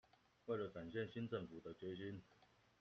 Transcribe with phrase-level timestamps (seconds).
[0.45, 2.23] 為了展現新政府的決心